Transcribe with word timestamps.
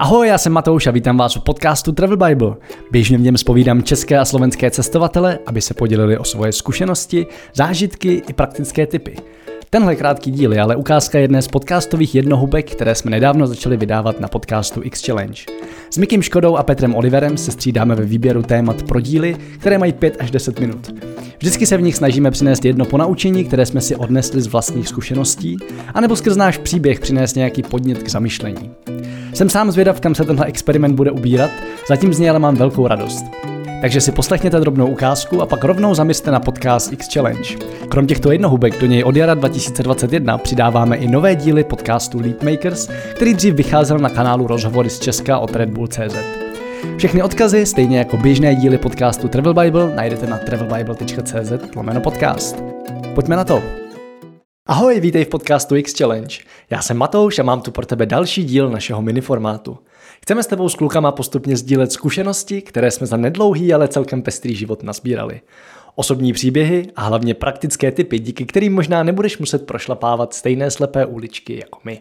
Ahoj, 0.00 0.28
já 0.28 0.38
jsem 0.38 0.52
Matouš 0.52 0.86
a 0.86 0.90
vítám 0.90 1.16
vás 1.16 1.36
u 1.36 1.40
podcastu 1.40 1.92
Travel 1.92 2.16
Bible. 2.16 2.56
Běžně 2.90 3.18
v 3.18 3.20
něm 3.20 3.36
spovídám 3.36 3.82
české 3.82 4.18
a 4.18 4.24
slovenské 4.24 4.70
cestovatele, 4.70 5.38
aby 5.46 5.60
se 5.60 5.74
podělili 5.74 6.18
o 6.18 6.24
svoje 6.24 6.52
zkušenosti, 6.52 7.26
zážitky 7.54 8.22
i 8.28 8.32
praktické 8.32 8.86
typy. 8.86 9.16
Tenhle 9.70 9.96
krátký 9.96 10.30
díl 10.30 10.52
je 10.52 10.60
ale 10.60 10.76
ukázka 10.76 11.18
jedné 11.18 11.42
z 11.42 11.48
podcastových 11.48 12.14
jednohubek, 12.14 12.70
které 12.70 12.94
jsme 12.94 13.10
nedávno 13.10 13.46
začali 13.46 13.76
vydávat 13.76 14.20
na 14.20 14.28
podcastu 14.28 14.80
X 14.84 15.06
Challenge. 15.06 15.42
S 15.90 15.98
Mikim 15.98 16.22
Škodou 16.22 16.56
a 16.56 16.62
Petrem 16.62 16.94
Oliverem 16.94 17.36
se 17.36 17.50
střídáme 17.50 17.94
ve 17.94 18.04
výběru 18.04 18.42
témat 18.42 18.82
pro 18.82 19.00
díly, 19.00 19.36
které 19.58 19.78
mají 19.78 19.92
5 19.92 20.16
až 20.20 20.30
10 20.30 20.60
minut. 20.60 20.94
Vždycky 21.38 21.66
se 21.66 21.76
v 21.76 21.82
nich 21.82 21.96
snažíme 21.96 22.30
přinést 22.30 22.64
jedno 22.64 22.84
ponaučení, 22.84 23.44
které 23.44 23.66
jsme 23.66 23.80
si 23.80 23.96
odnesli 23.96 24.40
z 24.40 24.46
vlastních 24.46 24.88
zkušeností, 24.88 25.56
anebo 25.94 26.16
skrz 26.16 26.36
náš 26.36 26.58
příběh 26.58 27.00
přinést 27.00 27.34
nějaký 27.34 27.62
podnět 27.62 28.02
k 28.02 28.08
zamyšlení. 28.08 28.70
Jsem 29.34 29.48
sám 29.48 29.70
zvědav, 29.70 30.00
kam 30.00 30.14
se 30.14 30.24
tenhle 30.24 30.46
experiment 30.46 30.94
bude 30.94 31.10
ubírat, 31.10 31.50
zatím 31.88 32.14
z 32.14 32.18
něj 32.18 32.30
ale 32.30 32.38
mám 32.38 32.56
velkou 32.56 32.86
radost. 32.86 33.24
Takže 33.80 34.00
si 34.00 34.12
poslechněte 34.12 34.60
drobnou 34.60 34.86
ukázku 34.86 35.42
a 35.42 35.46
pak 35.46 35.64
rovnou 35.64 35.94
zamyste 35.94 36.30
na 36.30 36.40
podcast 36.40 36.92
X 36.92 37.14
Challenge. 37.14 37.56
Krom 37.88 38.06
těchto 38.06 38.32
jednohubek 38.32 38.80
do 38.80 38.86
něj 38.86 39.04
od 39.04 39.16
jara 39.16 39.34
2021 39.34 40.38
přidáváme 40.38 40.96
i 40.96 41.08
nové 41.08 41.34
díly 41.34 41.64
podcastu 41.64 42.20
Leapmakers, 42.20 42.88
který 43.14 43.34
dřív 43.34 43.54
vycházel 43.54 43.98
na 43.98 44.08
kanálu 44.08 44.46
Rozhovory 44.46 44.90
z 44.90 44.98
Česka 44.98 45.38
od 45.38 45.56
Red 45.56 45.70
Bull 45.70 45.86
CZ. 45.86 46.16
Všechny 46.96 47.22
odkazy, 47.22 47.66
stejně 47.66 47.98
jako 47.98 48.16
běžné 48.16 48.54
díly 48.54 48.78
podcastu 48.78 49.28
Travel 49.28 49.54
Bible, 49.54 49.92
najdete 49.94 50.26
na 50.26 50.38
travelbible.cz 50.38 51.52
podcast. 52.02 52.64
Pojďme 53.14 53.36
na 53.36 53.44
to! 53.44 53.89
Ahoj, 54.70 55.00
vítej 55.00 55.24
v 55.24 55.28
podcastu 55.28 55.76
X 55.76 55.98
Challenge. 55.98 56.36
Já 56.70 56.82
jsem 56.82 56.96
Matouš 56.96 57.38
a 57.38 57.42
mám 57.42 57.60
tu 57.60 57.70
pro 57.70 57.86
tebe 57.86 58.06
další 58.06 58.44
díl 58.44 58.70
našeho 58.70 59.02
miniformátu. 59.02 59.78
Chceme 60.22 60.42
s 60.42 60.46
tebou 60.46 60.68
s 60.68 60.74
klukama 60.74 61.12
postupně 61.12 61.56
sdílet 61.56 61.92
zkušenosti, 61.92 62.62
které 62.62 62.90
jsme 62.90 63.06
za 63.06 63.16
nedlouhý, 63.16 63.74
ale 63.74 63.88
celkem 63.88 64.22
pestrý 64.22 64.54
život 64.54 64.82
nazbírali. 64.82 65.40
Osobní 65.94 66.32
příběhy 66.32 66.86
a 66.96 67.02
hlavně 67.02 67.34
praktické 67.34 67.92
typy, 67.92 68.18
díky 68.18 68.46
kterým 68.46 68.74
možná 68.74 69.02
nebudeš 69.02 69.38
muset 69.38 69.66
prošlapávat 69.66 70.34
stejné 70.34 70.70
slepé 70.70 71.06
uličky 71.06 71.58
jako 71.58 71.78
my. 71.84 72.00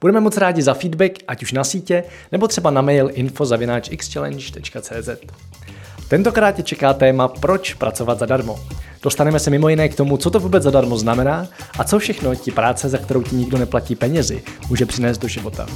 Budeme 0.00 0.20
moc 0.20 0.36
rádi 0.36 0.62
za 0.62 0.74
feedback, 0.74 1.12
ať 1.28 1.42
už 1.42 1.52
na 1.52 1.64
sítě, 1.64 2.04
nebo 2.32 2.48
třeba 2.48 2.70
na 2.70 2.82
mail 2.82 3.10
info.xchallenge.cz. 3.12 5.08
Tentokrát 6.08 6.52
tě 6.52 6.62
čeká 6.62 6.94
téma 6.94 7.28
Proč 7.28 7.74
pracovat 7.74 8.18
zadarmo. 8.18 8.58
Dostaneme 9.02 9.38
se 9.38 9.50
mimo 9.50 9.68
jiné 9.68 9.88
k 9.88 9.94
tomu, 9.94 10.16
co 10.16 10.30
to 10.30 10.40
vůbec 10.40 10.62
zadarmo 10.62 10.98
znamená 10.98 11.46
a 11.78 11.84
co 11.84 11.98
všechno 11.98 12.34
ti 12.34 12.50
práce, 12.50 12.88
za 12.88 12.98
kterou 12.98 13.22
ti 13.22 13.36
nikdo 13.36 13.58
neplatí 13.58 13.94
penězi, 13.94 14.42
může 14.68 14.86
přinést 14.86 15.18
do 15.18 15.28
života. 15.28 15.66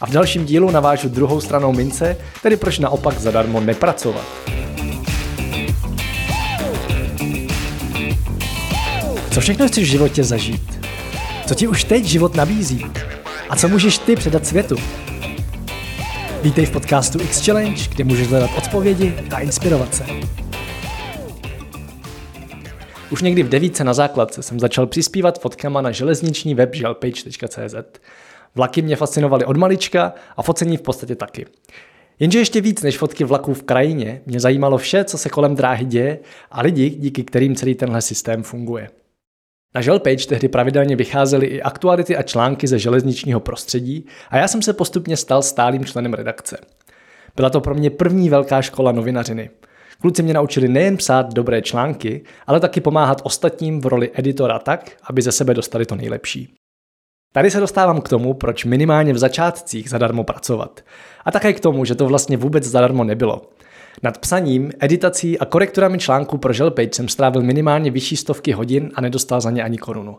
A 0.00 0.06
v 0.06 0.10
dalším 0.10 0.44
dílu 0.44 0.70
navážu 0.70 1.08
druhou 1.08 1.40
stranou 1.40 1.72
mince, 1.72 2.16
tedy 2.42 2.56
proč 2.56 2.78
naopak 2.78 3.20
zadarmo 3.20 3.60
nepracovat. 3.60 4.24
Co 9.30 9.40
všechno 9.40 9.68
chceš 9.68 9.84
v 9.84 9.90
životě 9.90 10.24
zažít? 10.24 10.86
Co 11.46 11.54
ti 11.54 11.68
už 11.68 11.84
teď 11.84 12.04
život 12.04 12.34
nabízí? 12.34 12.86
A 13.48 13.56
co 13.56 13.68
můžeš 13.68 13.98
ty 13.98 14.16
předat 14.16 14.46
světu? 14.46 14.76
Vítej 16.42 16.66
v 16.66 16.70
podcastu 16.70 17.20
X 17.20 17.46
Challenge, 17.46 17.82
kde 17.94 18.04
můžeš 18.04 18.28
hledat 18.28 18.50
odpovědi 18.58 19.14
a 19.34 19.40
inspirovat 19.40 19.94
se. 19.94 20.04
Už 23.10 23.22
někdy 23.22 23.42
v 23.42 23.48
devíce 23.48 23.84
na 23.84 23.94
základce 23.94 24.42
jsem 24.42 24.60
začal 24.60 24.86
přispívat 24.86 25.40
fotkama 25.40 25.80
na 25.80 25.90
železniční 25.90 26.54
web 26.54 26.74
želpage.cz. 26.74 27.74
Vlaky 28.54 28.82
mě 28.82 28.96
fascinovaly 28.96 29.44
od 29.44 29.56
malička 29.56 30.12
a 30.36 30.42
focení 30.42 30.76
v 30.76 30.82
podstatě 30.82 31.16
taky. 31.16 31.46
Jenže 32.18 32.38
ještě 32.38 32.60
víc 32.60 32.82
než 32.82 32.98
fotky 32.98 33.24
vlaků 33.24 33.54
v 33.54 33.62
krajině 33.62 34.20
mě 34.26 34.40
zajímalo 34.40 34.78
vše, 34.78 35.04
co 35.04 35.18
se 35.18 35.28
kolem 35.28 35.54
dráhy 35.54 35.84
děje 35.84 36.18
a 36.50 36.62
lidi, 36.62 36.90
díky 36.90 37.24
kterým 37.24 37.56
celý 37.56 37.74
tenhle 37.74 38.02
systém 38.02 38.42
funguje. 38.42 38.90
Na 39.74 39.80
Želpage 39.80 40.26
tehdy 40.26 40.48
pravidelně 40.48 40.96
vycházely 40.96 41.46
i 41.46 41.62
aktuality 41.62 42.16
a 42.16 42.22
články 42.22 42.66
ze 42.66 42.78
železničního 42.78 43.40
prostředí 43.40 44.06
a 44.30 44.36
já 44.36 44.48
jsem 44.48 44.62
se 44.62 44.72
postupně 44.72 45.16
stal 45.16 45.42
stálým 45.42 45.84
členem 45.84 46.14
redakce. 46.14 46.58
Byla 47.36 47.50
to 47.50 47.60
pro 47.60 47.74
mě 47.74 47.90
první 47.90 48.30
velká 48.30 48.62
škola 48.62 48.92
novinařiny. 48.92 49.50
Kluci 50.00 50.22
mě 50.22 50.34
naučili 50.34 50.68
nejen 50.68 50.96
psát 50.96 51.34
dobré 51.34 51.62
články, 51.62 52.24
ale 52.46 52.60
taky 52.60 52.80
pomáhat 52.80 53.20
ostatním 53.24 53.80
v 53.80 53.86
roli 53.86 54.10
editora 54.14 54.58
tak, 54.58 54.90
aby 55.04 55.22
ze 55.22 55.32
sebe 55.32 55.54
dostali 55.54 55.86
to 55.86 55.96
nejlepší. 55.96 56.54
Tady 57.32 57.50
se 57.50 57.60
dostávám 57.60 58.00
k 58.00 58.08
tomu, 58.08 58.34
proč 58.34 58.64
minimálně 58.64 59.12
v 59.12 59.18
začátcích 59.18 59.90
zadarmo 59.90 60.24
pracovat. 60.24 60.80
A 61.24 61.30
také 61.30 61.52
k 61.52 61.60
tomu, 61.60 61.84
že 61.84 61.94
to 61.94 62.06
vlastně 62.06 62.36
vůbec 62.36 62.64
zadarmo 62.64 63.04
nebylo. 63.04 63.42
Nad 64.02 64.18
psaním, 64.18 64.72
editací 64.80 65.38
a 65.38 65.44
korekturami 65.44 65.98
článků 65.98 66.38
pro 66.38 66.52
Želpage 66.52 66.90
jsem 66.92 67.08
strávil 67.08 67.42
minimálně 67.42 67.90
vyšší 67.90 68.16
stovky 68.16 68.52
hodin 68.52 68.90
a 68.94 69.00
nedostal 69.00 69.40
za 69.40 69.50
ně 69.50 69.62
ani 69.62 69.78
korunu. 69.78 70.18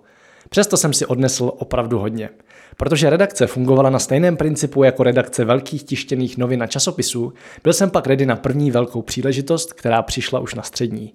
Přesto 0.50 0.78
jsem 0.78 0.94
si 0.94 1.06
odnesl 1.06 1.52
opravdu 1.58 2.00
hodně. 2.00 2.30
Protože 2.78 3.10
redakce 3.10 3.48
fungovala 3.48 3.90
na 3.90 4.00
stejném 4.00 4.38
principu 4.38 4.84
jako 4.84 5.04
redakce 5.04 5.46
velkých 5.46 5.84
tištěných 5.84 6.38
novin 6.38 6.64
a 6.64 6.68
časopisů, 6.68 7.34
byl 7.64 7.74
jsem 7.74 7.90
pak 7.90 8.08
ready 8.08 8.26
na 8.26 8.36
první 8.36 8.72
velkou 8.72 9.02
příležitost, 9.02 9.74
která 9.74 10.02
přišla 10.02 10.40
už 10.40 10.56
na 10.56 10.64
střední. 10.64 11.14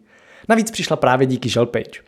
Navíc 0.49 0.71
přišla 0.71 0.97
právě 0.97 1.27
díky 1.27 1.49
Želpage. 1.49 2.01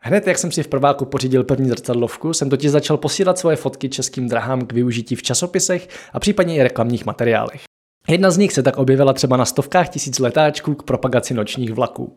Hned 0.00 0.26
jak 0.26 0.38
jsem 0.38 0.52
si 0.52 0.62
v 0.62 0.68
prváku 0.68 1.04
pořídil 1.04 1.44
první 1.44 1.68
zrcadlovku, 1.68 2.32
jsem 2.32 2.50
totiž 2.50 2.70
začal 2.70 2.96
posílat 2.96 3.38
svoje 3.38 3.56
fotky 3.56 3.88
českým 3.88 4.28
drahám 4.28 4.66
k 4.66 4.72
využití 4.72 5.14
v 5.14 5.22
časopisech 5.22 5.88
a 6.12 6.20
případně 6.20 6.56
i 6.56 6.62
reklamních 6.62 7.06
materiálech. 7.06 7.67
Jedna 8.10 8.30
z 8.30 8.38
nich 8.38 8.52
se 8.52 8.62
tak 8.62 8.76
objevila 8.76 9.12
třeba 9.12 9.36
na 9.36 9.44
stovkách 9.44 9.88
tisíc 9.88 10.18
letáčků 10.18 10.74
k 10.74 10.82
propagaci 10.82 11.34
nočních 11.34 11.72
vlaků. 11.72 12.16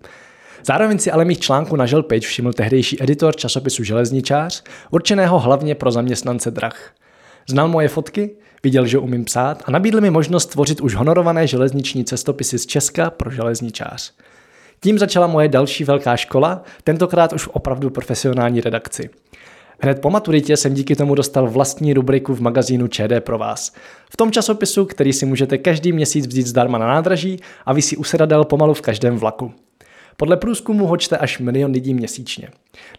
Zároveň 0.66 1.00
si 1.00 1.12
ale 1.12 1.26
mých 1.26 1.40
článků 1.40 1.76
na 1.76 1.86
Želpage 1.86 2.28
všiml 2.28 2.54
tehdejší 2.54 3.04
editor 3.04 3.36
časopisu 3.36 3.84
Železničář, 3.84 4.64
určeného 4.92 5.40
hlavně 5.40 5.76
pro 5.76 5.92
zaměstnance 5.92 6.52
drah. 6.52 6.94
Znal 7.50 7.68
moje 7.68 7.88
fotky, 7.88 8.36
viděl, 8.64 8.86
že 8.86 8.98
umím 8.98 9.26
psát 9.26 9.64
a 9.66 9.72
nabídl 9.72 10.02
mi 10.02 10.10
možnost 10.10 10.46
tvořit 10.46 10.82
už 10.82 10.96
honorované 10.96 11.48
železniční 11.48 12.06
cestopisy 12.06 12.60
z 12.60 12.66
Česka 12.66 13.10
pro 13.10 13.32
železničář. 13.32 14.14
Tím 14.80 15.00
začala 15.00 15.28
moje 15.28 15.48
další 15.48 15.84
velká 15.84 16.18
škola, 16.18 16.64
tentokrát 16.84 17.34
už 17.34 17.50
opravdu 17.54 17.90
profesionální 17.90 18.62
redakci. 18.62 19.10
Hned 19.84 20.00
po 20.02 20.10
maturitě 20.10 20.58
jsem 20.58 20.74
díky 20.74 20.96
tomu 20.96 21.16
dostal 21.16 21.50
vlastní 21.50 21.94
rubriku 21.94 22.36
v 22.36 22.42
magazínu 22.42 22.88
ČD 22.88 23.20
pro 23.20 23.38
vás. 23.38 23.74
V 24.10 24.18
tom 24.18 24.32
časopisu, 24.32 24.86
který 24.86 25.14
si 25.14 25.26
můžete 25.26 25.58
každý 25.58 25.92
měsíc 25.92 26.28
vzít 26.28 26.48
zdarma 26.48 26.78
na 26.78 26.88
nádraží 26.88 27.40
a 27.66 27.74
vysí 27.74 27.98
u 27.98 28.04
sedadel 28.04 28.46
pomalu 28.46 28.74
v 28.74 28.82
každém 28.82 29.18
vlaku. 29.18 29.52
Podle 30.18 30.38
průzkumu 30.38 30.88
ho 30.88 30.98
čte 30.98 31.18
až 31.18 31.40
milion 31.40 31.72
lidí 31.72 31.94
měsíčně. 31.94 32.50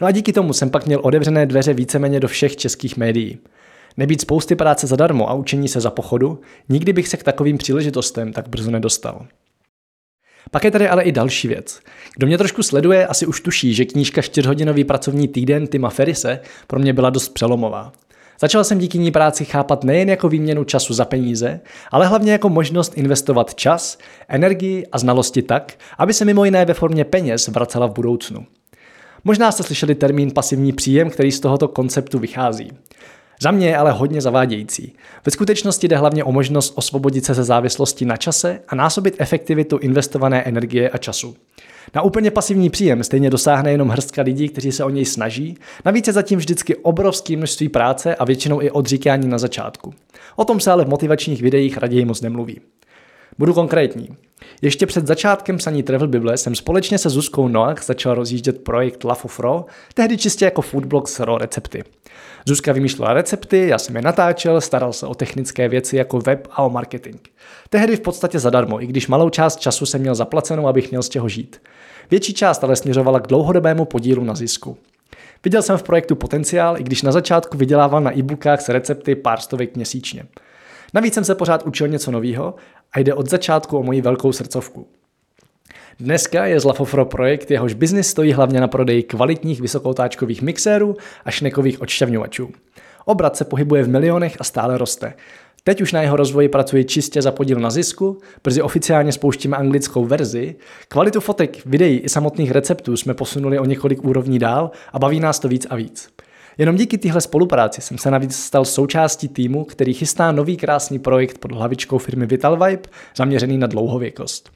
No 0.01 0.07
a 0.07 0.11
díky 0.11 0.33
tomu 0.33 0.53
jsem 0.53 0.71
pak 0.71 0.87
měl 0.87 1.01
otevřené 1.03 1.47
dveře 1.47 1.75
víceméně 1.75 2.21
do 2.21 2.29
všech 2.29 2.57
českých 2.57 2.97
médií. 2.97 3.39
Nebýt 3.97 4.21
spousty 4.21 4.57
práce 4.57 4.87
zadarmo 4.87 5.31
a 5.31 5.35
učení 5.35 5.69
se 5.69 5.81
za 5.81 5.91
pochodu, 5.91 6.41
nikdy 6.69 6.93
bych 6.93 7.09
se 7.09 7.17
k 7.17 7.23
takovým 7.23 7.59
příležitostem 7.59 8.33
tak 8.33 8.49
brzo 8.49 8.71
nedostal. 8.71 9.27
Pak 10.51 10.65
je 10.65 10.71
tady 10.71 10.89
ale 10.89 11.03
i 11.03 11.13
další 11.13 11.49
věc. 11.49 11.81
Kdo 12.17 12.27
mě 12.27 12.39
trošku 12.39 12.63
sleduje, 12.63 13.07
asi 13.07 13.27
už 13.27 13.41
tuší, 13.41 13.75
že 13.75 13.85
knížka 13.85 14.21
4-hodinový 14.21 14.85
pracovní 14.85 15.29
týden 15.29 15.67
Tima 15.67 15.91
Ferise 15.91 16.41
pro 16.67 16.79
mě 16.79 16.93
byla 16.93 17.11
dost 17.11 17.29
přelomová. 17.29 17.93
Začal 18.41 18.65
jsem 18.65 18.79
díky 18.79 18.99
ní 18.99 19.11
práci 19.11 19.45
chápat 19.45 19.85
nejen 19.85 20.09
jako 20.09 20.29
výměnu 20.29 20.65
času 20.65 20.95
za 20.95 21.05
peníze, 21.05 21.61
ale 21.91 22.07
hlavně 22.07 22.33
jako 22.33 22.49
možnost 22.49 22.99
investovat 22.99 23.55
čas, 23.55 23.99
energii 24.29 24.87
a 24.93 24.99
znalosti 24.99 25.43
tak, 25.43 25.73
aby 25.99 26.15
se 26.15 26.25
mimo 26.25 26.45
jiné 26.45 26.65
ve 26.65 26.75
formě 26.75 27.05
peněz 27.05 27.49
vracela 27.49 27.87
v 27.87 27.93
budoucnu. 27.93 28.47
Možná 29.25 29.53
jste 29.53 29.63
slyšeli 29.63 29.95
termín 29.95 30.31
pasivní 30.31 30.73
příjem, 30.73 31.11
který 31.11 31.33
z 31.33 31.41
tohoto 31.41 31.69
konceptu 31.69 32.19
vychází. 32.19 32.73
Za 33.43 33.51
mě 33.51 33.69
je 33.69 33.77
ale 33.77 33.93
hodně 33.93 34.21
zavádějící. 34.21 34.93
Ve 35.27 35.33
skutečnosti 35.33 35.89
jde 35.89 35.97
hlavně 35.97 36.25
o 36.25 36.33
možnost 36.33 36.73
osvobodit 36.77 37.25
se 37.25 37.35
ze 37.35 37.45
závislosti 37.45 38.05
na 38.05 38.17
čase 38.17 38.61
a 38.69 38.75
násobit 38.75 39.15
efektivitu 39.19 39.79
investované 39.79 40.43
energie 40.43 40.91
a 40.91 40.99
času. 40.99 41.37
Na 41.95 42.03
úplně 42.03 42.31
pasivní 42.31 42.71
příjem 42.71 43.05
stejně 43.05 43.31
dosáhne 43.31 43.71
jenom 43.73 43.89
hrstka 43.89 44.23
lidí, 44.23 44.49
kteří 44.49 44.73
se 44.73 44.85
o 44.85 44.91
něj 44.91 45.05
snaží, 45.05 45.57
navíc 45.85 46.07
je 46.07 46.13
zatím 46.13 46.39
vždycky 46.39 46.77
obrovské 46.77 47.37
množství 47.37 47.69
práce 47.69 48.15
a 48.15 48.25
většinou 48.25 48.63
i 48.63 48.71
odříkání 48.71 49.29
na 49.29 49.39
začátku. 49.39 49.95
O 50.37 50.45
tom 50.45 50.61
se 50.61 50.71
ale 50.71 50.85
v 50.85 50.89
motivačních 50.89 51.43
videích 51.43 51.79
raději 51.79 52.05
moc 52.05 52.21
nemluví. 52.21 52.61
Budu 53.39 53.55
konkrétní. 53.55 54.17
Ještě 54.63 54.87
před 54.87 55.07
začátkem 55.07 55.57
psaní 55.57 55.83
Travel 55.83 56.09
Bible 56.09 56.37
jsem 56.37 56.55
společně 56.55 56.99
se 56.99 57.11
Zuzkou 57.11 57.49
Noach 57.49 57.85
začal 57.85 58.15
rozjíždět 58.15 58.65
projekt 58.65 59.05
Love 59.05 59.21
of 59.23 59.41
Raw, 59.41 59.63
tehdy 59.95 60.19
čistě 60.19 60.45
jako 60.45 60.63
foodblog 60.63 61.09
s 61.09 61.21
raw 61.21 61.39
recepty. 61.39 61.85
Zuzka 62.47 62.73
vymýšlela 62.73 63.13
recepty, 63.13 63.69
já 63.69 63.79
jsem 63.79 63.97
je 63.97 64.03
natáčel, 64.03 64.61
staral 64.61 64.93
se 64.93 65.07
o 65.07 65.15
technické 65.15 65.69
věci 65.69 65.97
jako 65.97 66.19
web 66.19 66.49
a 66.51 66.63
o 66.63 66.71
marketing. 66.71 67.21
Tehdy 67.71 67.97
v 67.97 68.01
podstatě 68.01 68.39
zadarmo, 68.39 68.83
i 68.83 68.87
když 68.87 69.09
malou 69.09 69.31
část 69.31 69.61
času 69.61 69.87
jsem 69.87 70.01
měl 70.01 70.15
zaplacenou, 70.15 70.67
abych 70.67 70.91
měl 70.91 71.03
z 71.03 71.09
čeho 71.09 71.29
žít. 71.29 71.63
Větší 72.11 72.35
část 72.35 72.65
ale 72.65 72.77
směřovala 72.77 73.21
k 73.21 73.27
dlouhodobému 73.27 73.85
podílu 73.85 74.25
na 74.25 74.35
zisku. 74.35 74.77
Viděl 75.45 75.63
jsem 75.63 75.79
v 75.79 75.83
projektu 75.83 76.17
potenciál, 76.17 76.79
i 76.79 76.83
když 76.83 77.03
na 77.03 77.13
začátku 77.13 77.59
vydělával 77.59 78.01
na 78.01 78.19
e-bookách 78.19 78.61
s 78.61 78.69
recepty 78.69 79.15
pár 79.15 79.41
stovek 79.41 79.77
měsíčně. 79.77 80.25
Navíc 80.95 81.15
jsem 81.15 81.25
se 81.25 81.35
pořád 81.35 81.63
učil 81.63 81.89
něco 81.89 82.11
nového 82.11 82.55
a 82.93 82.99
jde 82.99 83.15
od 83.15 83.31
začátku 83.31 83.79
o 83.79 83.83
moji 83.83 84.01
velkou 84.01 84.33
srdcovku. 84.33 84.87
Dneska 86.01 86.47
je 86.47 86.61
Zlafofro 86.61 87.05
projekt, 87.05 87.51
jehož 87.51 87.75
biznis 87.75 88.09
stojí 88.09 88.33
hlavně 88.33 88.61
na 88.61 88.69
prodeji 88.69 89.03
kvalitních 89.03 89.61
vysokoutáčkových 89.61 90.43
mixérů 90.43 90.97
a 91.25 91.31
šnekových 91.31 91.81
odšťavňovačů. 91.81 92.51
Obrat 93.05 93.37
se 93.37 93.45
pohybuje 93.45 93.83
v 93.83 93.89
milionech 93.89 94.37
a 94.41 94.45
stále 94.45 94.79
roste. 94.79 95.15
Teď 95.65 95.81
už 95.81 95.93
na 95.93 96.03
jeho 96.03 96.17
rozvoji 96.17 96.49
pracuji 96.49 96.85
čistě 96.85 97.23
za 97.23 97.33
podíl 97.33 97.61
na 97.61 97.71
zisku, 97.71 98.19
brzy 98.45 98.63
oficiálně 98.63 99.13
spouštíme 99.13 99.57
anglickou 99.57 100.05
verzi. 100.05 100.57
Kvalitu 100.89 101.21
fotek, 101.21 101.67
videí 101.67 101.99
i 101.99 102.09
samotných 102.09 102.51
receptů 102.51 102.97
jsme 102.97 103.15
posunuli 103.15 103.59
o 103.59 103.65
několik 103.65 104.05
úrovní 104.05 104.39
dál 104.39 104.71
a 104.93 104.99
baví 104.99 105.21
nás 105.21 105.39
to 105.39 105.49
víc 105.49 105.67
a 105.71 105.77
víc. 105.77 106.09
Jenom 106.59 106.77
díky 106.77 106.99
téhle 106.99 107.21
spolupráci 107.21 107.81
jsem 107.81 107.99
se 107.99 108.11
navíc 108.11 108.37
stal 108.37 108.65
součástí 108.65 109.29
týmu, 109.29 109.65
který 109.65 109.95
chystá 109.95 110.33
nový 110.33 110.57
krásný 110.57 110.99
projekt 110.99 111.39
pod 111.39 111.53
hlavičkou 111.53 111.99
firmy 111.99 112.27
Vital 112.27 112.65
Vibe, 112.65 112.89
zaměřený 113.17 113.59
na 113.59 113.67
dlouhověkost. 113.67 114.51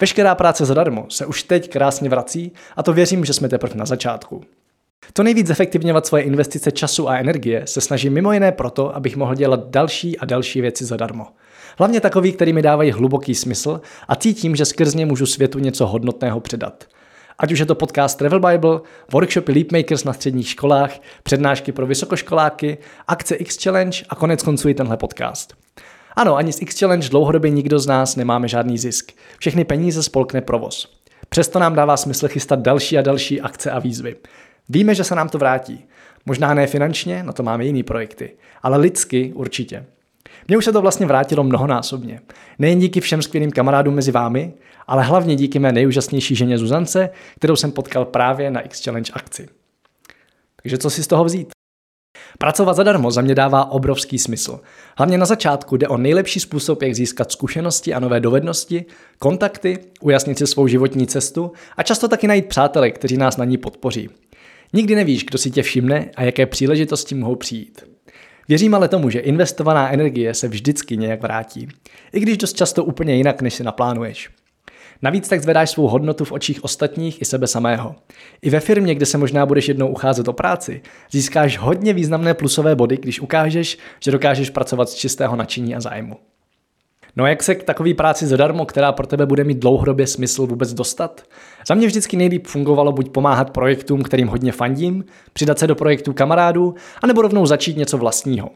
Veškerá 0.00 0.34
práce 0.34 0.64
zadarmo 0.64 1.06
se 1.08 1.26
už 1.26 1.42
teď 1.42 1.70
krásně 1.70 2.08
vrací 2.08 2.52
a 2.76 2.82
to 2.82 2.92
věřím, 2.92 3.24
že 3.24 3.32
jsme 3.32 3.48
teprve 3.48 3.74
na 3.74 3.86
začátku. 3.86 4.44
To 5.12 5.22
nejvíc 5.22 5.50
efektivňovat 5.50 6.06
svoje 6.06 6.22
investice 6.22 6.72
času 6.72 7.08
a 7.08 7.16
energie 7.16 7.62
se 7.66 7.80
snažím 7.80 8.12
mimo 8.12 8.32
jiné 8.32 8.52
proto, 8.52 8.96
abych 8.96 9.16
mohl 9.16 9.34
dělat 9.34 9.70
další 9.70 10.18
a 10.18 10.24
další 10.24 10.60
věci 10.60 10.84
zadarmo. 10.84 11.26
Hlavně 11.78 12.00
takový, 12.00 12.32
který 12.32 12.52
mi 12.52 12.62
dávají 12.62 12.90
hluboký 12.90 13.34
smysl 13.34 13.80
a 14.08 14.16
cítím, 14.16 14.56
že 14.56 14.64
skrz 14.64 14.94
ně 14.94 15.06
můžu 15.06 15.26
světu 15.26 15.58
něco 15.58 15.86
hodnotného 15.86 16.40
předat. 16.40 16.84
Ať 17.38 17.52
už 17.52 17.58
je 17.58 17.66
to 17.66 17.74
podcast 17.74 18.18
Travel 18.18 18.40
Bible, 18.40 18.80
workshopy 19.12 19.52
Leapmakers 19.52 20.04
na 20.04 20.12
středních 20.12 20.48
školách, 20.48 20.90
přednášky 21.22 21.72
pro 21.72 21.86
vysokoškoláky, 21.86 22.78
akce 23.08 23.34
X 23.34 23.62
Challenge 23.62 23.98
a 24.08 24.14
konec 24.14 24.42
konců 24.42 24.68
i 24.68 24.74
tenhle 24.74 24.96
podcast. 24.96 25.54
Ano, 26.16 26.36
ani 26.36 26.52
z 26.52 26.62
X 26.62 26.78
Challenge 26.78 27.08
dlouhodobě 27.08 27.50
nikdo 27.50 27.78
z 27.78 27.86
nás 27.86 28.16
nemáme 28.16 28.48
žádný 28.48 28.78
zisk. 28.78 29.12
Všechny 29.38 29.64
peníze 29.64 30.02
spolkne 30.02 30.40
provoz. 30.40 30.96
Přesto 31.28 31.58
nám 31.58 31.74
dává 31.74 31.96
smysl 31.96 32.28
chystat 32.28 32.58
další 32.58 32.98
a 32.98 33.02
další 33.02 33.40
akce 33.40 33.70
a 33.70 33.78
výzvy. 33.78 34.16
Víme, 34.68 34.94
že 34.94 35.04
se 35.04 35.14
nám 35.14 35.28
to 35.28 35.38
vrátí. 35.38 35.84
Možná 36.26 36.54
ne 36.54 36.66
finančně, 36.66 37.22
na 37.22 37.32
to 37.32 37.42
máme 37.42 37.64
jiný 37.64 37.82
projekty, 37.82 38.36
ale 38.62 38.78
lidsky 38.78 39.32
určitě. 39.34 39.86
Mně 40.48 40.56
už 40.56 40.64
se 40.64 40.72
to 40.72 40.82
vlastně 40.82 41.06
vrátilo 41.06 41.44
mnohonásobně. 41.44 42.20
Nejen 42.58 42.78
díky 42.78 43.00
všem 43.00 43.22
skvělým 43.22 43.50
kamarádům 43.50 43.94
mezi 43.94 44.12
vámi, 44.12 44.52
ale 44.86 45.02
hlavně 45.02 45.36
díky 45.36 45.58
mé 45.58 45.72
nejúžasnější 45.72 46.34
ženě 46.36 46.58
Zuzance, 46.58 47.10
kterou 47.36 47.56
jsem 47.56 47.72
potkal 47.72 48.04
právě 48.04 48.50
na 48.50 48.60
X 48.60 48.84
Challenge 48.84 49.12
akci. 49.14 49.48
Takže 50.62 50.78
co 50.78 50.90
si 50.90 51.02
z 51.02 51.06
toho 51.06 51.24
vzít? 51.24 51.48
Pracovat 52.38 52.76
zadarmo 52.76 53.10
za 53.10 53.20
mě 53.20 53.34
dává 53.34 53.70
obrovský 53.70 54.18
smysl. 54.18 54.60
Hlavně 54.96 55.18
na 55.18 55.26
začátku 55.26 55.76
jde 55.76 55.88
o 55.88 55.96
nejlepší 55.96 56.40
způsob, 56.40 56.82
jak 56.82 56.94
získat 56.94 57.32
zkušenosti 57.32 57.94
a 57.94 58.00
nové 58.00 58.20
dovednosti, 58.20 58.84
kontakty, 59.18 59.78
ujasnit 60.00 60.38
si 60.38 60.46
svou 60.46 60.66
životní 60.66 61.06
cestu 61.06 61.52
a 61.76 61.82
často 61.82 62.08
taky 62.08 62.26
najít 62.26 62.46
přátele, 62.46 62.90
kteří 62.90 63.16
nás 63.16 63.36
na 63.36 63.44
ní 63.44 63.58
podpoří. 63.58 64.08
Nikdy 64.72 64.94
nevíš, 64.94 65.24
kdo 65.24 65.38
si 65.38 65.50
tě 65.50 65.62
všimne 65.62 66.10
a 66.16 66.22
jaké 66.22 66.46
příležitosti 66.46 67.14
mohou 67.14 67.36
přijít. 67.36 67.95
Věřím 68.48 68.74
ale 68.74 68.88
tomu, 68.88 69.10
že 69.10 69.18
investovaná 69.18 69.92
energie 69.92 70.34
se 70.34 70.48
vždycky 70.48 70.96
nějak 70.96 71.22
vrátí, 71.22 71.68
i 72.12 72.20
když 72.20 72.38
dost 72.38 72.56
často 72.56 72.84
úplně 72.84 73.14
jinak, 73.14 73.42
než 73.42 73.54
si 73.54 73.64
naplánuješ. 73.64 74.30
Navíc 75.02 75.28
tak 75.28 75.42
zvedáš 75.42 75.70
svou 75.70 75.88
hodnotu 75.88 76.24
v 76.24 76.32
očích 76.32 76.64
ostatních 76.64 77.22
i 77.22 77.24
sebe 77.24 77.46
samého. 77.46 77.94
I 78.42 78.50
ve 78.50 78.60
firmě, 78.60 78.94
kde 78.94 79.06
se 79.06 79.18
možná 79.18 79.46
budeš 79.46 79.68
jednou 79.68 79.88
ucházet 79.88 80.28
o 80.28 80.32
práci, 80.32 80.82
získáš 81.10 81.58
hodně 81.58 81.92
významné 81.92 82.34
plusové 82.34 82.74
body, 82.76 82.96
když 82.96 83.20
ukážeš, 83.20 83.78
že 84.00 84.10
dokážeš 84.10 84.50
pracovat 84.50 84.88
z 84.88 84.94
čistého 84.94 85.36
nadšení 85.36 85.74
a 85.74 85.80
zájmu. 85.80 86.16
No 87.16 87.26
jak 87.26 87.42
se 87.42 87.54
k 87.54 87.62
takové 87.62 87.94
práci 87.94 88.26
zadarmo, 88.26 88.66
která 88.66 88.92
pro 88.92 89.06
tebe 89.06 89.26
bude 89.26 89.44
mít 89.44 89.58
dlouhodobě 89.58 90.06
smysl 90.06 90.46
vůbec 90.46 90.72
dostat? 90.72 91.22
Za 91.68 91.74
mě 91.74 91.86
vždycky 91.86 92.16
nejlíp 92.16 92.46
fungovalo 92.46 92.92
buď 92.92 93.08
pomáhat 93.08 93.50
projektům, 93.50 94.02
kterým 94.02 94.28
hodně 94.28 94.52
fandím, 94.52 95.04
přidat 95.32 95.58
se 95.58 95.66
do 95.66 95.74
projektů 95.74 96.12
kamarádů, 96.12 96.74
anebo 97.02 97.22
rovnou 97.22 97.46
začít 97.46 97.76
něco 97.76 97.98
vlastního. 97.98 98.50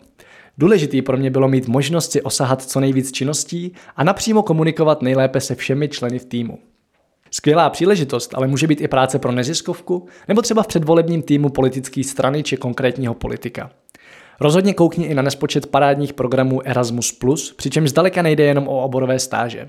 Důležitý 0.58 1.02
pro 1.02 1.16
mě 1.16 1.30
bylo 1.30 1.48
mít 1.48 1.68
možnost 1.68 2.12
si 2.12 2.22
osahat 2.22 2.62
co 2.62 2.80
nejvíc 2.80 3.12
činností 3.12 3.72
a 3.96 4.04
napřímo 4.04 4.42
komunikovat 4.42 5.02
nejlépe 5.02 5.40
se 5.40 5.54
všemi 5.54 5.88
členy 5.88 6.18
v 6.18 6.24
týmu. 6.24 6.58
Skvělá 7.30 7.70
příležitost 7.70 8.34
ale 8.34 8.46
může 8.46 8.66
být 8.66 8.80
i 8.80 8.88
práce 8.88 9.18
pro 9.18 9.32
neziskovku 9.32 10.06
nebo 10.28 10.42
třeba 10.42 10.62
v 10.62 10.66
předvolebním 10.66 11.22
týmu 11.22 11.48
politické 11.48 12.04
strany 12.04 12.42
či 12.42 12.56
konkrétního 12.56 13.14
politika. 13.14 13.70
Rozhodně 14.40 14.74
koukni 14.74 15.06
i 15.06 15.14
na 15.14 15.22
nespočet 15.22 15.66
parádních 15.66 16.12
programů 16.12 16.66
Erasmus+, 16.66 17.18
přičemž 17.56 17.90
zdaleka 17.90 18.22
nejde 18.22 18.44
jenom 18.44 18.68
o 18.68 18.82
oborové 18.84 19.18
stáže. 19.18 19.68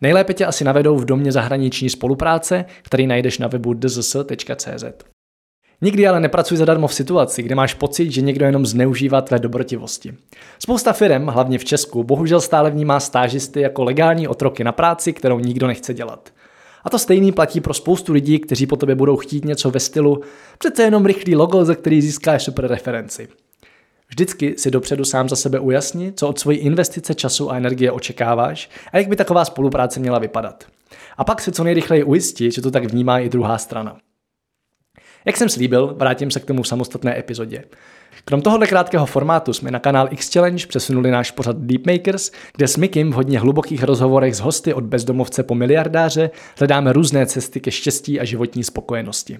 Nejlépe 0.00 0.34
tě 0.34 0.46
asi 0.46 0.64
navedou 0.64 0.96
v 0.96 1.04
domě 1.04 1.32
zahraniční 1.32 1.90
spolupráce, 1.90 2.64
který 2.82 3.06
najdeš 3.06 3.38
na 3.38 3.48
webu 3.48 3.74
dzs.cz. 3.74 4.84
Nikdy 5.80 6.08
ale 6.08 6.20
nepracuj 6.20 6.56
zadarmo 6.56 6.86
v 6.86 6.94
situaci, 6.94 7.42
kde 7.42 7.54
máš 7.54 7.74
pocit, 7.74 8.10
že 8.10 8.20
někdo 8.20 8.46
jenom 8.46 8.66
zneužívá 8.66 9.20
tvé 9.20 9.38
dobrotivosti. 9.38 10.14
Spousta 10.58 10.92
firm, 10.92 11.26
hlavně 11.26 11.58
v 11.58 11.64
Česku, 11.64 12.04
bohužel 12.04 12.40
stále 12.40 12.70
vnímá 12.70 13.00
stážisty 13.00 13.60
jako 13.60 13.84
legální 13.84 14.28
otroky 14.28 14.64
na 14.64 14.72
práci, 14.72 15.12
kterou 15.12 15.38
nikdo 15.38 15.66
nechce 15.66 15.94
dělat. 15.94 16.32
A 16.84 16.90
to 16.90 16.98
stejný 16.98 17.32
platí 17.32 17.60
pro 17.60 17.74
spoustu 17.74 18.12
lidí, 18.12 18.38
kteří 18.38 18.66
po 18.66 18.76
tobě 18.76 18.94
budou 18.94 19.16
chtít 19.16 19.44
něco 19.44 19.70
ve 19.70 19.80
stylu 19.80 20.20
přece 20.58 20.82
jenom 20.82 21.06
rychlý 21.06 21.36
logo, 21.36 21.64
za 21.64 21.74
který 21.74 22.02
získáš 22.02 22.42
super 22.42 22.66
referenci. 22.66 23.28
Vždycky 24.10 24.54
si 24.58 24.70
dopředu 24.70 25.04
sám 25.04 25.28
za 25.28 25.36
sebe 25.36 25.60
ujasni, 25.60 26.12
co 26.12 26.28
od 26.28 26.38
svojí 26.38 26.58
investice 26.58 27.14
času 27.14 27.50
a 27.50 27.56
energie 27.56 27.92
očekáváš 27.92 28.70
a 28.92 28.98
jak 28.98 29.08
by 29.08 29.16
taková 29.16 29.44
spolupráce 29.44 30.00
měla 30.00 30.18
vypadat. 30.18 30.64
A 31.16 31.24
pak 31.24 31.40
se 31.40 31.52
co 31.52 31.64
nejrychleji 31.64 32.04
ujistí, 32.04 32.50
že 32.50 32.62
to 32.62 32.70
tak 32.70 32.84
vnímá 32.84 33.18
i 33.18 33.28
druhá 33.28 33.58
strana. 33.58 33.98
Jak 35.24 35.36
jsem 35.36 35.48
slíbil, 35.48 35.94
vrátím 35.98 36.30
se 36.30 36.40
k 36.40 36.44
tomu 36.44 36.62
v 36.62 36.68
samostatné 36.68 37.18
epizodě. 37.18 37.64
Krom 38.24 38.42
tohohle 38.42 38.66
krátkého 38.66 39.06
formátu 39.06 39.52
jsme 39.52 39.70
na 39.70 39.78
kanál 39.78 40.08
X 40.10 40.32
Challenge 40.32 40.66
přesunuli 40.66 41.10
náš 41.10 41.30
pořad 41.30 41.56
Deepmakers, 41.56 42.30
kde 42.56 42.68
s 42.68 42.76
Mikim 42.76 43.10
v 43.10 43.14
hodně 43.14 43.38
hlubokých 43.38 43.82
rozhovorech 43.82 44.34
s 44.34 44.40
hosty 44.40 44.74
od 44.74 44.84
bezdomovce 44.84 45.42
po 45.42 45.54
miliardáře 45.54 46.30
hledáme 46.58 46.92
různé 46.92 47.26
cesty 47.26 47.60
ke 47.60 47.70
štěstí 47.70 48.20
a 48.20 48.24
životní 48.24 48.64
spokojenosti. 48.64 49.38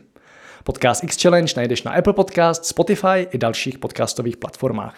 Podcast 0.68 1.04
X 1.04 1.22
Challenge 1.22 1.52
najdeš 1.56 1.82
na 1.82 1.92
Apple 1.92 2.12
Podcast, 2.12 2.64
Spotify 2.64 3.26
i 3.30 3.38
dalších 3.38 3.78
podcastových 3.78 4.36
platformách. 4.36 4.94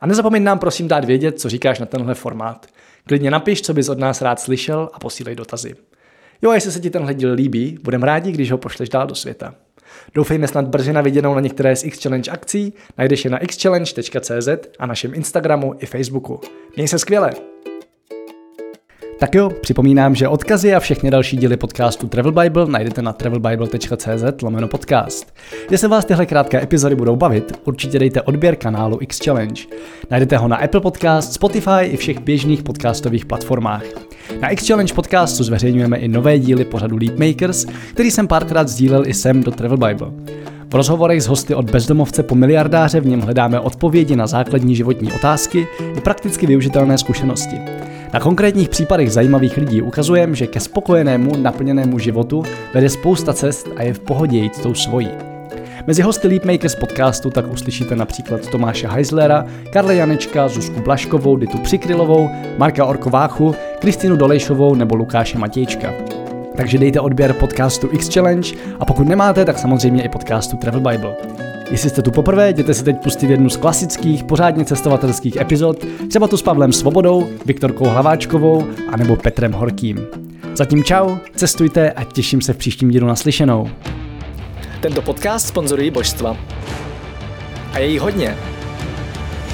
A 0.00 0.06
nezapomeň 0.06 0.44
nám 0.44 0.58
prosím 0.58 0.88
dát 0.88 1.04
vědět, 1.04 1.40
co 1.40 1.48
říkáš 1.48 1.78
na 1.78 1.86
tenhle 1.86 2.14
formát. 2.14 2.66
Klidně 3.06 3.30
napiš, 3.30 3.62
co 3.62 3.74
bys 3.74 3.88
od 3.88 3.98
nás 3.98 4.22
rád 4.22 4.40
slyšel 4.40 4.90
a 4.92 4.98
posílej 4.98 5.34
dotazy. 5.34 5.74
Jo, 6.42 6.50
a 6.50 6.54
jestli 6.54 6.72
se 6.72 6.80
ti 6.80 6.90
tenhle 6.90 7.14
díl 7.14 7.32
líbí, 7.32 7.78
budem 7.82 8.02
rádi, 8.02 8.32
když 8.32 8.50
ho 8.50 8.58
pošleš 8.58 8.88
dál 8.88 9.06
do 9.06 9.14
světa. 9.14 9.54
Doufejme 10.14 10.48
snad 10.48 10.66
brzy 10.66 10.92
na 10.92 11.00
viděnou 11.00 11.34
na 11.34 11.40
některé 11.40 11.76
z 11.76 11.84
X 11.84 12.02
Challenge 12.02 12.30
akcí, 12.30 12.72
najdeš 12.98 13.24
je 13.24 13.30
na 13.30 13.38
xchallenge.cz 13.38 14.48
a 14.78 14.86
našem 14.86 15.14
Instagramu 15.14 15.74
i 15.78 15.86
Facebooku. 15.86 16.40
Měj 16.76 16.88
se 16.88 16.98
skvěle! 16.98 17.30
Tak 19.20 19.34
jo, 19.34 19.50
připomínám, 19.60 20.14
že 20.14 20.28
odkazy 20.28 20.74
a 20.74 20.80
všechny 20.80 21.10
další 21.10 21.36
díly 21.36 21.56
podcastu 21.56 22.06
Travel 22.06 22.32
Bible 22.32 22.66
najdete 22.66 23.02
na 23.02 23.12
travelbible.cz 23.12 24.42
lomeno 24.42 24.68
podcast. 24.68 25.34
Jestli 25.70 25.88
vás 25.88 26.04
tyhle 26.04 26.26
krátké 26.26 26.62
epizody 26.62 26.94
budou 26.94 27.16
bavit, 27.16 27.60
určitě 27.64 27.98
dejte 27.98 28.22
odběr 28.22 28.56
kanálu 28.56 28.98
X 29.00 29.18
Challenge. 29.24 29.62
Najdete 30.10 30.36
ho 30.36 30.48
na 30.48 30.56
Apple 30.56 30.80
Podcast, 30.80 31.32
Spotify 31.32 31.82
i 31.82 31.96
všech 31.96 32.20
běžných 32.20 32.62
podcastových 32.62 33.26
platformách. 33.26 33.84
Na 34.40 34.48
X 34.48 34.66
Challenge 34.66 34.94
podcastu 34.94 35.44
zveřejňujeme 35.44 35.96
i 35.96 36.08
nové 36.08 36.38
díly 36.38 36.64
pořadu 36.64 36.96
Leapmakers, 36.96 37.64
který 37.94 38.10
jsem 38.10 38.28
párkrát 38.28 38.68
sdílel 38.68 39.06
i 39.06 39.14
sem 39.14 39.42
do 39.42 39.50
Travel 39.50 39.78
Bible. 39.78 40.10
V 40.70 40.74
rozhovorech 40.74 41.22
s 41.22 41.26
hosty 41.26 41.54
od 41.54 41.70
bezdomovce 41.70 42.22
po 42.22 42.34
miliardáře 42.34 43.00
v 43.00 43.06
něm 43.06 43.20
hledáme 43.20 43.60
odpovědi 43.60 44.16
na 44.16 44.26
základní 44.26 44.76
životní 44.76 45.12
otázky 45.12 45.66
i 45.96 46.00
prakticky 46.00 46.46
využitelné 46.46 46.98
zkušenosti. 46.98 47.56
Na 48.12 48.20
konkrétních 48.20 48.68
případech 48.68 49.12
zajímavých 49.12 49.56
lidí 49.56 49.82
ukazujeme, 49.82 50.34
že 50.34 50.46
ke 50.46 50.60
spokojenému, 50.60 51.36
naplněnému 51.36 51.98
životu 51.98 52.42
vede 52.74 52.88
spousta 52.88 53.32
cest 53.32 53.68
a 53.76 53.82
je 53.82 53.94
v 53.94 54.00
pohodě 54.00 54.38
jít 54.38 54.62
tou 54.62 54.74
svojí. 54.74 55.10
Mezi 55.86 56.02
hosty 56.02 56.28
Leapmakers 56.28 56.74
podcastu 56.74 57.30
tak 57.30 57.52
uslyšíte 57.52 57.96
například 57.96 58.48
Tomáše 58.48 58.88
Heislera, 58.88 59.44
Karle 59.72 59.94
Janečka, 59.94 60.48
Zuzku 60.48 60.80
Blaškovou, 60.80 61.36
Ditu 61.36 61.58
Přikrylovou, 61.58 62.30
Marka 62.58 62.84
Orkováchu, 62.84 63.54
Kristinu 63.78 64.16
Dolejšovou 64.16 64.74
nebo 64.74 64.94
Lukáše 64.96 65.38
Matějčka. 65.38 65.92
Takže 66.56 66.78
dejte 66.78 67.00
odběr 67.00 67.32
podcastu 67.32 67.88
X 67.92 68.14
Challenge 68.14 68.50
a 68.80 68.84
pokud 68.84 69.08
nemáte, 69.08 69.44
tak 69.44 69.58
samozřejmě 69.58 70.02
i 70.02 70.08
podcastu 70.08 70.56
Travel 70.56 70.80
Bible. 70.80 71.16
Jestli 71.70 71.90
jste 71.90 72.02
tu 72.02 72.10
poprvé, 72.10 72.50
jděte 72.50 72.74
si 72.74 72.84
teď 72.84 72.96
pustit 73.02 73.30
jednu 73.30 73.50
z 73.50 73.56
klasických, 73.56 74.24
pořádně 74.24 74.64
cestovatelských 74.64 75.36
epizod, 75.36 75.84
třeba 76.08 76.28
tu 76.28 76.36
s 76.36 76.42
Pavlem 76.42 76.72
Svobodou, 76.72 77.28
Viktorkou 77.46 77.84
Hlaváčkovou 77.84 78.66
a 78.92 78.96
nebo 78.96 79.16
Petrem 79.16 79.52
Horkým. 79.52 80.06
Zatím 80.54 80.84
čau, 80.84 81.16
cestujte 81.36 81.90
a 81.90 82.04
těším 82.04 82.40
se 82.40 82.52
v 82.52 82.56
příštím 82.56 82.90
dílu 82.90 83.06
naslyšenou. 83.06 83.70
Tento 84.80 85.02
podcast 85.02 85.48
sponzorují 85.48 85.90
božstva. 85.90 86.36
A 87.72 87.78
je 87.78 87.86
jí 87.86 87.98
hodně. 87.98 88.36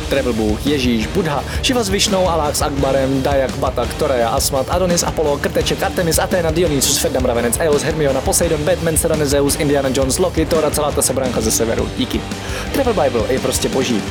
Travel 0.05 0.33
Bůh, 0.33 0.67
Ježíš, 0.67 1.07
Buddha, 1.07 1.45
Šiva 1.63 1.83
s 1.83 1.89
Višnou, 1.89 2.29
Alák 2.29 2.57
s 2.57 2.63
Akbarem, 2.63 3.23
Dajak, 3.23 3.57
Batak, 3.57 3.95
Toreja, 3.95 4.29
Asmat, 4.29 4.67
Adonis, 4.71 5.03
Apollo, 5.03 5.39
Krteček, 5.39 5.83
Artemis, 5.83 6.19
Athena, 6.19 6.51
Dionysus, 6.51 6.99
Ferdam, 6.99 7.25
Ravenec, 7.25 7.57
Eos, 7.61 7.83
Hermiona, 7.83 8.21
Poseidon, 8.21 8.65
Batman, 8.65 8.97
Serena, 8.97 9.25
Zeus, 9.25 9.57
Indiana 9.57 9.89
Jones, 9.93 10.19
Loki, 10.19 10.47
Thor 10.47 10.65
a 10.65 10.71
celá 10.71 10.93
ta 10.93 11.03
sebranka 11.03 11.41
ze 11.41 11.51
severu. 11.51 11.89
Díky. 11.97 12.21
Travel 12.73 12.95
Bible 12.95 13.33
je 13.33 13.39
prostě 13.39 13.69
boží. 13.69 14.03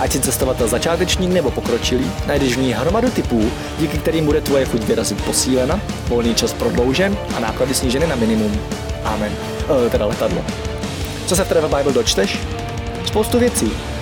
Ať 0.00 0.12
si 0.12 0.20
cestovatel 0.20 0.68
začátečník 0.68 1.30
nebo 1.30 1.50
pokročilý, 1.50 2.10
najdeš 2.26 2.56
v 2.56 2.60
ní 2.60 2.72
hromadu 2.72 3.10
typů, 3.10 3.50
díky 3.78 3.98
kterým 3.98 4.24
bude 4.24 4.40
tvoje 4.40 4.64
chuť 4.64 4.82
vyrazit 4.82 5.24
posílena, 5.24 5.80
volný 6.08 6.34
čas 6.34 6.52
prodloužen 6.52 7.16
a 7.36 7.40
náklady 7.40 7.74
sníženy 7.74 8.06
na 8.06 8.16
minimum. 8.16 8.60
Amen. 9.04 9.32
E, 9.86 9.90
teda 9.90 10.06
letadlo. 10.06 10.44
Co 11.26 11.36
se 11.36 11.44
v 11.44 11.48
Travel 11.48 11.76
Bible 11.76 11.92
dočteš? 11.92 12.38
Spoustu 13.06 13.38
věcí. 13.38 13.72